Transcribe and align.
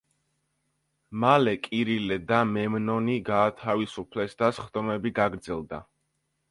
მალე 1.23 1.53
კირილე 1.67 2.17
და 2.33 2.39
მემნონი 2.55 3.19
გაათავისუფლეს 3.31 4.35
და 4.43 4.53
სხდომები 4.61 5.19
გაგრძელდა. 5.23 5.87